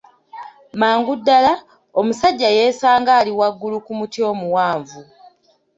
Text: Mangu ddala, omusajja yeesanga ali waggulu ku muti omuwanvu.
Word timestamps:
Mangu 0.79 1.13
ddala, 1.19 1.53
omusajja 1.99 2.49
yeesanga 2.57 3.11
ali 3.19 3.31
waggulu 3.39 3.77
ku 3.85 3.91
muti 3.99 4.19
omuwanvu. 4.31 4.99